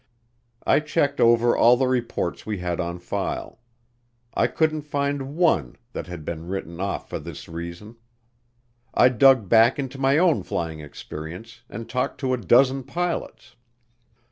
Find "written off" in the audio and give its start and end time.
6.47-7.07